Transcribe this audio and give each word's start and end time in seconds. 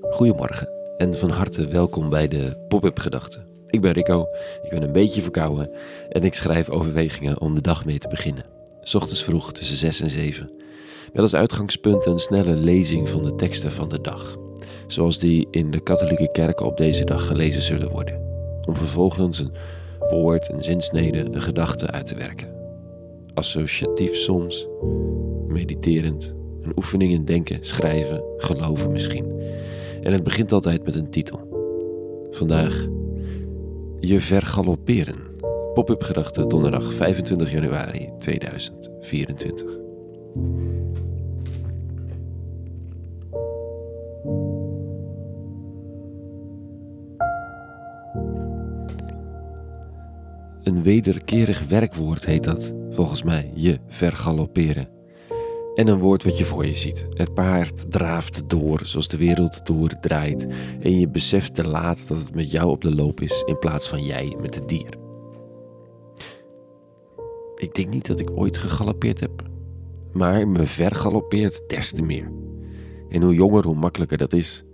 Goedemorgen 0.00 0.68
en 0.96 1.14
van 1.14 1.30
harte 1.30 1.66
welkom 1.66 2.08
bij 2.08 2.28
de 2.28 2.64
Pop-up 2.68 2.98
Gedachten. 2.98 3.46
Ik 3.66 3.80
ben 3.80 3.92
Rico, 3.92 4.26
ik 4.62 4.70
ben 4.70 4.82
een 4.82 4.92
beetje 4.92 5.22
verkouden 5.22 5.70
en 6.08 6.24
ik 6.24 6.34
schrijf 6.34 6.68
overwegingen 6.68 7.40
om 7.40 7.54
de 7.54 7.60
dag 7.60 7.84
mee 7.84 7.98
te 7.98 8.08
beginnen. 8.08 8.44
Ochtends 8.94 9.24
vroeg 9.24 9.52
tussen 9.52 9.76
6 9.76 10.00
en 10.00 10.10
7. 10.10 10.50
Met 11.12 11.22
als 11.22 11.34
uitgangspunt 11.34 12.06
een 12.06 12.18
snelle 12.18 12.54
lezing 12.54 13.08
van 13.08 13.22
de 13.22 13.34
teksten 13.34 13.72
van 13.72 13.88
de 13.88 14.00
dag. 14.00 14.36
Zoals 14.86 15.18
die 15.18 15.48
in 15.50 15.70
de 15.70 15.80
katholieke 15.80 16.30
kerken 16.32 16.66
op 16.66 16.76
deze 16.76 17.04
dag 17.04 17.26
gelezen 17.26 17.62
zullen 17.62 17.90
worden. 17.90 18.20
Om 18.68 18.76
vervolgens 18.76 19.38
een 19.38 19.52
woord, 20.10 20.48
een 20.48 20.64
zinsnede, 20.64 21.18
een 21.30 21.42
gedachte 21.42 21.90
uit 21.90 22.06
te 22.06 22.14
werken. 22.14 22.54
Associatief 23.34 24.14
soms, 24.16 24.68
mediterend, 25.46 26.34
een 26.62 26.72
oefening 26.76 27.12
in 27.12 27.24
denken, 27.24 27.58
schrijven, 27.60 28.22
geloven 28.36 28.92
misschien. 28.92 29.38
En 30.08 30.14
het 30.14 30.22
begint 30.22 30.52
altijd 30.52 30.84
met 30.84 30.94
een 30.94 31.10
titel. 31.10 31.48
Vandaag 32.30 32.86
Je 34.00 34.20
vergalopperen. 34.20 35.16
Pop-up 35.74 36.02
gedachte 36.02 36.46
donderdag 36.46 36.92
25 36.92 37.50
januari 37.52 38.10
2024. 38.18 39.66
Een 50.62 50.82
wederkerig 50.82 51.68
werkwoord 51.68 52.24
heet 52.24 52.44
dat, 52.44 52.74
volgens 52.90 53.22
mij, 53.22 53.50
je 53.54 53.78
vergalopperen. 53.88 54.97
En 55.78 55.88
een 55.88 55.98
woord 55.98 56.24
wat 56.24 56.38
je 56.38 56.44
voor 56.44 56.66
je 56.66 56.74
ziet. 56.74 57.06
Het 57.12 57.34
paard 57.34 57.90
draaft 57.90 58.50
door 58.50 58.80
zoals 58.82 59.08
de 59.08 59.16
wereld 59.16 59.66
doordraait. 59.66 60.46
En 60.80 60.98
je 60.98 61.08
beseft 61.08 61.54
te 61.54 61.68
laat 61.68 62.08
dat 62.08 62.18
het 62.18 62.34
met 62.34 62.50
jou 62.50 62.70
op 62.70 62.82
de 62.82 62.94
loop 62.94 63.20
is 63.20 63.42
in 63.46 63.58
plaats 63.58 63.88
van 63.88 64.04
jij 64.04 64.36
met 64.40 64.54
het 64.54 64.68
dier. 64.68 64.94
Ik 67.54 67.74
denk 67.74 67.88
niet 67.88 68.06
dat 68.06 68.20
ik 68.20 68.30
ooit 68.34 68.58
gegalopeerd 68.58 69.20
heb. 69.20 69.42
Maar 70.12 70.48
me 70.48 70.66
vergalopeerd 70.66 71.62
des 71.66 71.92
te 71.92 72.02
meer. 72.02 72.32
En 73.08 73.22
hoe 73.22 73.34
jonger, 73.34 73.66
hoe 73.66 73.76
makkelijker 73.76 74.18
dat 74.18 74.32
is. 74.32 74.64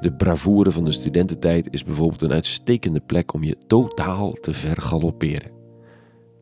De 0.00 0.12
bravoure 0.12 0.70
van 0.70 0.82
de 0.82 0.92
studententijd 0.92 1.72
is 1.72 1.84
bijvoorbeeld 1.84 2.22
een 2.22 2.32
uitstekende 2.32 3.00
plek 3.00 3.34
om 3.34 3.42
je 3.42 3.58
totaal 3.66 4.32
te 4.32 4.52
vergalopperen. 4.52 5.50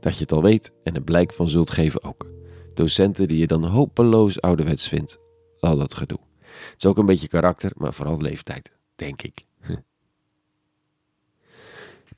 Dat 0.00 0.14
je 0.14 0.22
het 0.22 0.32
al 0.32 0.42
weet 0.42 0.72
en 0.82 0.94
er 0.94 1.02
blijk 1.02 1.32
van 1.32 1.48
zult 1.48 1.70
geven 1.70 2.04
ook. 2.04 2.38
Docenten 2.80 3.28
die 3.28 3.38
je 3.38 3.46
dan 3.46 3.64
hopeloos 3.64 4.40
ouderwets 4.40 4.88
vindt. 4.88 5.18
Al 5.58 5.76
dat 5.76 5.94
gedoe. 5.94 6.18
Het 6.70 6.74
is 6.76 6.86
ook 6.86 6.98
een 6.98 7.06
beetje 7.06 7.28
karakter, 7.28 7.72
maar 7.76 7.94
vooral 7.94 8.20
leeftijd, 8.20 8.72
denk 8.94 9.22
ik. 9.22 9.46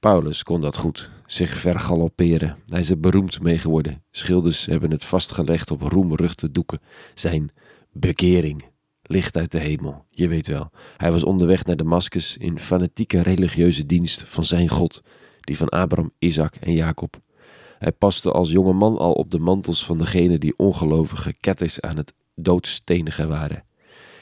Paulus 0.00 0.42
kon 0.42 0.60
dat 0.60 0.76
goed, 0.76 1.10
zich 1.26 1.50
vergalopperen. 1.50 2.56
Hij 2.66 2.80
is 2.80 2.90
er 2.90 3.00
beroemd 3.00 3.40
mee 3.40 3.58
geworden. 3.58 4.02
Schilders 4.10 4.66
hebben 4.66 4.90
het 4.90 5.04
vastgelegd 5.04 5.70
op 5.70 5.82
roemruchte 5.82 6.50
doeken. 6.50 6.80
Zijn 7.14 7.50
bekering, 7.92 8.64
licht 9.02 9.36
uit 9.36 9.50
de 9.50 9.58
hemel, 9.58 10.04
je 10.10 10.28
weet 10.28 10.46
wel. 10.46 10.70
Hij 10.96 11.12
was 11.12 11.24
onderweg 11.24 11.64
naar 11.64 11.76
Damascus 11.76 12.36
in 12.36 12.58
fanatieke 12.58 13.22
religieuze 13.22 13.86
dienst 13.86 14.22
van 14.26 14.44
zijn 14.44 14.68
God, 14.68 15.02
die 15.40 15.56
van 15.56 15.68
Abraham, 15.68 16.12
Isaac 16.18 16.56
en 16.56 16.72
Jacob. 16.72 17.20
Hij 17.82 17.92
paste 17.92 18.30
als 18.32 18.50
jonge 18.50 18.72
man 18.72 18.98
al 18.98 19.12
op 19.12 19.30
de 19.30 19.38
mantels 19.38 19.84
van 19.84 19.96
degene 19.96 20.38
die 20.38 20.54
ongelovige 20.56 21.32
ketters 21.32 21.80
aan 21.80 21.96
het 21.96 22.14
doodstenigen 22.34 23.28
waren. 23.28 23.64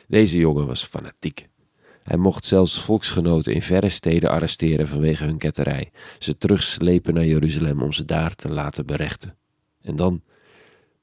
Deze 0.08 0.39
jongen 0.39 0.66
was 0.66 0.84
fanatiek. 0.84 1.48
Hij 2.03 2.16
mocht 2.16 2.44
zelfs 2.44 2.81
volksgenoten 2.81 3.55
in 3.55 3.62
verre 3.62 3.88
steden 3.88 4.31
arresteren 4.31 4.88
vanwege 4.88 5.25
hun 5.25 5.38
ketterij, 5.38 5.91
ze 6.19 6.37
terugslepen 6.37 7.15
naar 7.15 7.25
Jeruzalem 7.25 7.82
om 7.82 7.93
ze 7.93 8.04
daar 8.04 8.34
te 8.34 8.50
laten 8.53 8.87
berechten. 8.87 9.37
En 9.82 9.97
dan 9.97 10.22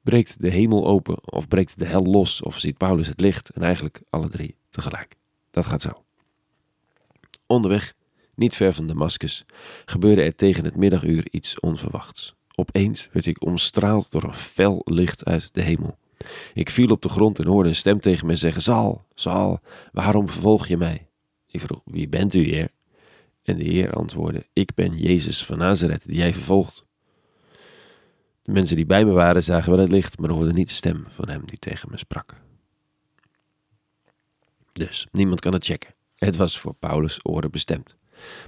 breekt 0.02 0.42
de 0.42 0.50
hemel 0.50 0.86
open, 0.88 1.32
of 1.32 1.48
breekt 1.48 1.80
de 1.80 1.86
hel 1.86 2.04
los, 2.04 2.42
of 2.42 2.60
ziet 2.60 2.78
Paulus 2.78 3.08
het 3.08 3.22
licht, 3.22 3.50
en 3.50 3.62
eigenlijk 3.62 4.02
alle 4.10 4.30
drie 4.30 4.56
tegelijk. 4.70 5.16
Dat 5.52 5.66
gaat 5.66 5.82
zo. 5.82 6.04
Onderweg, 7.46 7.94
niet 8.36 8.56
ver 8.56 8.74
van 8.74 8.88
Damascus, 8.88 9.46
gebeurde 9.86 10.22
er 10.22 10.36
tegen 10.36 10.64
het 10.64 10.76
middaguur 10.76 11.28
iets 11.32 11.60
onverwachts. 11.60 12.36
Opeens 12.60 13.10
werd 13.12 13.26
ik 13.26 13.46
omstraald 13.46 14.12
door 14.12 14.24
een 14.24 14.34
fel 14.34 14.82
licht 14.84 15.26
uit 15.26 15.54
de 15.54 15.62
hemel. 15.62 15.98
Ik 16.54 16.70
viel 16.70 16.90
op 16.90 17.02
de 17.02 17.10
grond 17.10 17.40
en 17.40 17.48
hoorde 17.48 17.70
een 17.70 17.76
stem 17.76 18.00
tegen 18.00 18.26
mij 18.26 18.36
zeggen: 18.36 18.62
Zal, 18.62 19.06
Zal, 19.16 19.60
waarom 19.92 20.30
vervolg 20.30 20.68
je 20.68 20.78
mij? 20.78 21.10
Ik 21.46 21.60
vroeg: 21.60 21.82
Wie 21.86 22.08
bent 22.08 22.34
u, 22.34 22.44
Heer? 22.44 22.70
En 23.44 23.58
de 23.58 23.64
Heer 23.64 23.94
antwoordde: 23.94 24.46
Ik 24.54 24.74
ben 24.74 24.98
Jezus 24.98 25.46
van 25.46 25.58
Nazareth, 25.58 26.08
die 26.08 26.18
jij 26.18 26.34
vervolgt. 26.34 26.86
De 28.42 28.52
mensen 28.52 28.76
die 28.76 28.86
bij 28.86 29.06
me 29.06 29.12
waren 29.12 29.44
zagen 29.44 29.72
wel 29.72 29.80
het 29.80 29.92
licht, 29.92 30.18
maar 30.18 30.30
hoorden 30.30 30.56
niet 30.56 30.70
de 30.70 30.74
stem 30.74 31.06
van 31.08 31.30
hem 31.30 31.46
die 31.46 31.60
tegen 31.60 31.92
me 31.92 31.98
sprak. 31.98 32.42
Dus 34.72 35.08
niemand 35.12 35.40
kan 35.40 35.54
het 35.54 35.66
checken. 35.66 35.94
Het 36.16 36.36
was 36.36 36.60
voor 36.60 36.74
Paulus' 36.74 37.20
oren 37.24 37.52
bestemd. 37.52 37.97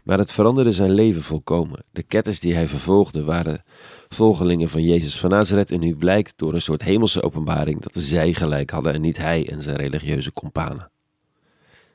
Maar 0.04 0.18
het 0.18 0.32
veranderde 0.32 0.72
zijn 0.72 0.92
leven 0.92 1.22
volkomen. 1.22 1.84
De 1.92 2.04
ketters 2.04 2.40
die 2.40 2.56
hij 2.56 2.68
vervolgde 2.68 3.24
waren 3.24 3.64
volgelingen 4.10 4.70
van 4.70 4.84
Jezus 4.84 5.20
van 5.20 5.30
Nazareth 5.30 5.72
en 5.72 5.80
nu 5.80 5.96
blijkt 5.96 6.34
door 6.36 6.54
een 6.54 6.62
soort 6.62 6.82
hemelse 6.82 7.24
openbaring 7.24 7.82
dat 7.82 8.04
zij 8.04 8.34
gelijk 8.34 8.70
hadden 8.70 8.94
en 8.94 9.02
niet 9.02 9.18
hij 9.18 9.50
en 9.50 9.62
zijn 9.62 9.76
religieuze 9.76 10.32
kompanen. 10.32 10.92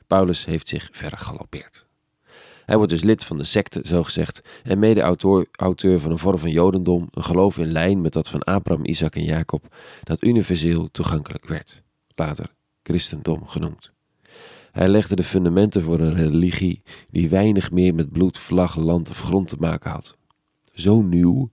Paulus 0.07 0.45
heeft 0.45 0.67
zich 0.67 0.89
vergalopeerd. 0.91 1.85
Hij 2.65 2.75
wordt 2.77 2.91
dus 2.91 3.03
lid 3.03 3.23
van 3.23 3.37
de 3.37 3.43
secte, 3.43 3.79
zogezegd, 3.83 4.41
en 4.63 4.79
mede-auteur 4.79 5.99
van 5.99 6.11
een 6.11 6.17
vorm 6.17 6.37
van 6.37 6.51
Jodendom, 6.51 7.07
een 7.11 7.23
geloof 7.23 7.57
in 7.57 7.71
lijn 7.71 8.01
met 8.01 8.13
dat 8.13 8.29
van 8.29 8.43
Abraham, 8.43 8.85
Isaac 8.85 9.15
en 9.15 9.23
Jacob, 9.23 9.75
dat 10.03 10.23
universeel 10.23 10.91
toegankelijk 10.91 11.47
werd, 11.47 11.81
later 12.15 12.45
christendom 12.83 13.47
genoemd. 13.47 13.94
Hij 14.75 14.87
legde 14.87 15.15
de 15.15 15.23
fundamenten 15.23 15.81
voor 15.81 15.99
een 15.99 16.15
religie 16.15 16.81
die 17.09 17.29
weinig 17.29 17.71
meer 17.71 17.95
met 17.95 18.11
bloed, 18.11 18.37
vlag, 18.37 18.75
land 18.75 19.09
of 19.09 19.19
grond 19.19 19.47
te 19.47 19.55
maken 19.59 19.91
had. 19.91 20.17
Zo 20.73 21.01
nieuw 21.01 21.51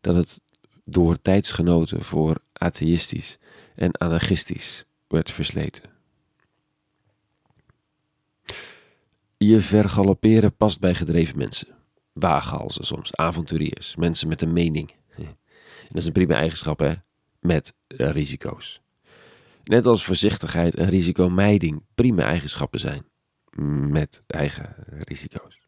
dat 0.00 0.16
het 0.16 0.40
door 0.84 1.20
tijdsgenoten 1.22 2.02
voor 2.02 2.40
atheïstisch 2.52 3.38
en 3.74 3.92
anarchistisch 3.92 4.84
werd 5.08 5.30
versleten. 5.30 5.90
Je 9.36 9.60
vergalopperen 9.60 10.56
past 10.56 10.80
bij 10.80 10.94
gedreven 10.94 11.38
mensen. 11.38 11.68
Waaghalzen 12.12 12.86
soms, 12.86 13.16
avonturiers, 13.16 13.96
mensen 13.96 14.28
met 14.28 14.42
een 14.42 14.52
mening. 14.52 14.94
En 15.16 15.94
dat 15.94 16.02
is 16.02 16.06
een 16.06 16.12
prima 16.12 16.34
eigenschap, 16.34 16.78
hè? 16.78 16.94
Met 17.40 17.74
risico's. 17.86 18.80
Net 19.68 19.86
als 19.86 20.04
voorzichtigheid 20.04 20.76
en 20.76 20.88
risicomijding 20.88 21.82
prima 21.94 22.22
eigenschappen 22.22 22.80
zijn. 22.80 23.04
Met 23.90 24.22
eigen 24.26 24.74
risico's. 24.86 25.60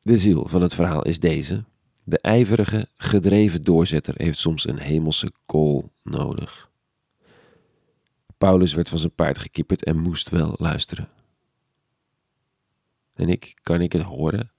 De 0.00 0.16
ziel 0.16 0.48
van 0.48 0.62
het 0.62 0.74
verhaal 0.74 1.04
is 1.04 1.18
deze. 1.18 1.64
De 2.04 2.18
ijverige, 2.18 2.88
gedreven 2.96 3.62
doorzetter 3.62 4.14
heeft 4.16 4.38
soms 4.38 4.68
een 4.68 4.78
hemelse 4.78 5.32
kool 5.44 5.92
nodig. 6.02 6.70
Paulus 8.38 8.74
werd 8.74 8.88
van 8.88 8.98
zijn 8.98 9.14
paard 9.14 9.38
gekieperd 9.38 9.84
en 9.84 9.98
moest 9.98 10.30
wel 10.30 10.54
luisteren. 10.58 11.08
En 13.14 13.28
ik, 13.28 13.54
kan 13.62 13.80
ik 13.80 13.92
het 13.92 14.02
horen? 14.02 14.50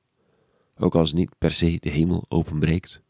Ook 0.77 0.95
als 0.95 1.13
niet 1.13 1.37
per 1.37 1.51
se 1.51 1.77
de 1.79 1.89
hemel 1.89 2.25
openbreekt? 2.27 3.01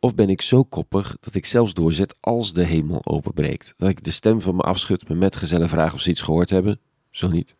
Of 0.00 0.14
ben 0.14 0.28
ik 0.28 0.40
zo 0.40 0.64
koppig 0.64 1.16
dat 1.20 1.34
ik 1.34 1.46
zelfs 1.46 1.74
doorzet 1.74 2.16
als 2.20 2.52
de 2.52 2.64
hemel 2.64 3.00
openbreekt? 3.04 3.74
Dat 3.76 3.88
ik 3.88 4.04
de 4.04 4.10
stem 4.10 4.40
van 4.40 4.56
me 4.56 4.62
afschud, 4.62 5.08
mijn 5.08 5.20
metgezellen 5.20 5.68
vraag 5.68 5.94
of 5.94 6.00
ze 6.00 6.10
iets 6.10 6.22
gehoord 6.22 6.50
hebben? 6.50 6.80
Zo 7.10 7.28
niet. 7.28 7.54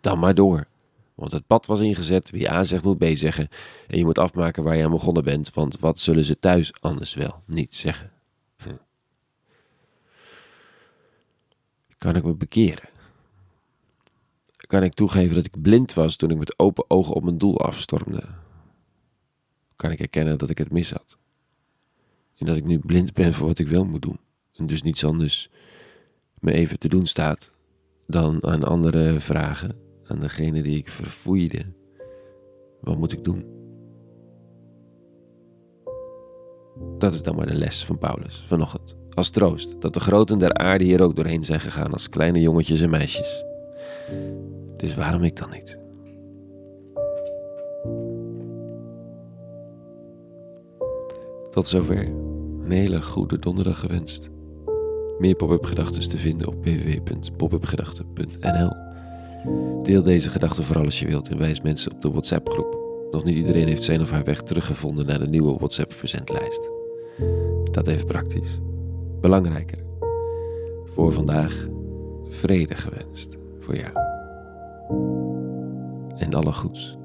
Dan 0.00 0.18
maar 0.18 0.34
door. 0.34 0.66
Want 1.14 1.32
het 1.32 1.46
pad 1.46 1.66
was 1.66 1.80
ingezet, 1.80 2.30
wie 2.30 2.50
A 2.50 2.64
zegt 2.64 2.84
moet 2.84 2.98
B 2.98 3.04
zeggen. 3.12 3.48
En 3.86 3.98
je 3.98 4.04
moet 4.04 4.18
afmaken 4.18 4.62
waar 4.62 4.76
je 4.76 4.84
aan 4.84 4.90
begonnen 4.90 5.24
bent, 5.24 5.54
want 5.54 5.80
wat 5.80 5.98
zullen 5.98 6.24
ze 6.24 6.38
thuis 6.38 6.72
anders 6.80 7.14
wel 7.14 7.42
niet 7.46 7.74
zeggen? 7.74 8.10
Hm. 8.56 8.76
Kan 11.98 12.16
ik 12.16 12.24
me 12.24 12.34
bekeren? 12.34 12.88
Kan 14.56 14.82
ik 14.82 14.94
toegeven 14.94 15.34
dat 15.34 15.44
ik 15.44 15.62
blind 15.62 15.94
was 15.94 16.16
toen 16.16 16.30
ik 16.30 16.38
met 16.38 16.58
open 16.58 16.84
ogen 16.90 17.14
op 17.14 17.22
mijn 17.22 17.38
doel 17.38 17.60
afstormde? 17.60 18.24
Kan 19.76 19.90
ik 19.90 20.00
erkennen 20.00 20.38
dat 20.38 20.50
ik 20.50 20.58
het 20.58 20.72
mis 20.72 20.90
had? 20.90 21.16
En 22.38 22.46
dat 22.46 22.56
ik 22.56 22.64
nu 22.64 22.78
blind 22.78 23.12
ben 23.12 23.34
voor 23.34 23.46
wat 23.46 23.58
ik 23.58 23.68
wel 23.68 23.84
moet 23.84 24.02
doen. 24.02 24.20
En 24.54 24.66
dus 24.66 24.82
niets 24.82 25.04
anders 25.04 25.50
me 26.38 26.52
even 26.52 26.78
te 26.78 26.88
doen 26.88 27.06
staat 27.06 27.50
dan 28.06 28.44
aan 28.44 28.64
anderen 28.64 29.20
vragen, 29.20 29.76
aan 30.04 30.18
degene 30.20 30.62
die 30.62 30.76
ik 30.76 30.88
verfoeide. 30.88 31.66
Wat 32.80 32.98
moet 32.98 33.12
ik 33.12 33.24
doen? 33.24 33.44
Dat 36.98 37.14
is 37.14 37.22
dan 37.22 37.36
maar 37.36 37.46
de 37.46 37.54
les 37.54 37.84
van 37.84 37.98
Paulus 37.98 38.44
vanochtend. 38.46 38.96
Als 39.14 39.30
troost 39.30 39.80
dat 39.80 39.94
de 39.94 40.00
groten 40.00 40.38
der 40.38 40.54
aarde 40.54 40.84
hier 40.84 41.02
ook 41.02 41.16
doorheen 41.16 41.44
zijn 41.44 41.60
gegaan 41.60 41.92
als 41.92 42.08
kleine 42.08 42.40
jongetjes 42.40 42.80
en 42.80 42.90
meisjes. 42.90 43.44
Dus 44.76 44.94
waarom 44.94 45.22
ik 45.22 45.36
dan 45.36 45.50
niet? 45.50 45.78
Tot 51.50 51.68
zover. 51.68 52.27
Een 52.68 52.74
hele 52.74 53.02
goede 53.02 53.38
donderdag 53.38 53.80
gewenst. 53.80 54.28
Meer 55.18 55.34
pop-up 55.34 55.64
gedachten 55.64 56.08
te 56.08 56.18
vinden 56.18 56.48
op 56.48 56.64
www.popupgedachten.nl. 56.64 58.72
Deel 59.82 60.02
deze 60.02 60.30
gedachten 60.30 60.64
vooral 60.64 60.84
als 60.84 61.00
je 61.00 61.06
wilt 61.06 61.28
en 61.28 61.38
wijs 61.38 61.60
mensen 61.60 61.92
op 61.92 62.00
de 62.00 62.10
WhatsApp-groep. 62.10 62.78
Nog 63.10 63.24
niet 63.24 63.36
iedereen 63.36 63.66
heeft 63.66 63.82
zijn 63.82 64.00
of 64.00 64.10
haar 64.10 64.24
weg 64.24 64.42
teruggevonden 64.42 65.06
naar 65.06 65.18
de 65.18 65.28
nieuwe 65.28 65.54
WhatsApp-verzendlijst. 65.54 66.70
Dat 67.72 67.86
even 67.86 68.06
praktisch. 68.06 68.58
Belangrijker. 69.20 69.78
Voor 70.84 71.12
vandaag 71.12 71.66
vrede 72.28 72.74
gewenst 72.74 73.36
voor 73.58 73.76
jou. 73.76 73.92
En 76.16 76.34
alle 76.34 76.52
goeds. 76.52 76.96